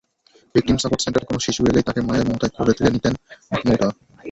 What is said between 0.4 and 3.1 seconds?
victim support সেন্টারে কোনো শিশু এলেই তাকে মায়ের মমতায় কোলে তুলে